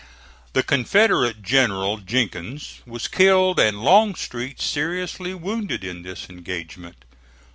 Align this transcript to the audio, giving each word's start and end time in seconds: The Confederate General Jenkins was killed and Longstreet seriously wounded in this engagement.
The 0.53 0.63
Confederate 0.63 1.43
General 1.43 1.97
Jenkins 1.99 2.81
was 2.87 3.07
killed 3.07 3.59
and 3.59 3.83
Longstreet 3.83 4.59
seriously 4.59 5.35
wounded 5.35 5.83
in 5.83 6.01
this 6.01 6.27
engagement. 6.27 7.05